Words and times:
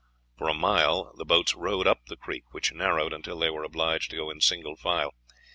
For 0.35 0.49
a 0.49 0.55
mile 0.55 1.13
the 1.15 1.25
boats 1.25 1.53
rowed 1.53 1.85
up 1.85 2.07
the 2.07 2.15
creek, 2.17 2.55
which 2.55 2.73
narrowed 2.73 3.13
until 3.13 3.37
they 3.37 3.51
were 3.51 3.63
obliged 3.63 4.09
to 4.09 4.15
go 4.17 4.31
in 4.31 4.41
single 4.41 4.75
file. 4.75 5.13